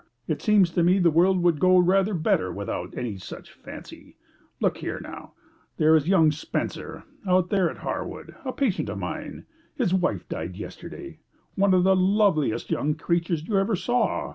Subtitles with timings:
[0.27, 4.17] It seems to me the world would go rather better without any such fancy.
[4.59, 5.33] Look here now:
[5.77, 9.45] there is young Spenser out there at Harwood a patient of mine.
[9.75, 11.19] His wife died yesterday
[11.53, 14.29] one of the loveliest young creatures you ever saw.